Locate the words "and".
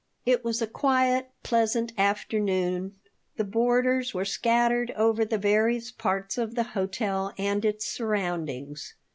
7.37-7.63